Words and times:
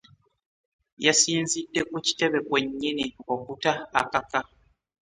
Yasinzidde 1.05 1.81
ku 1.89 1.97
kitebe 2.05 2.37
kwennyini 2.47 3.05
okuta 3.33 3.71
akaka. 4.01 4.39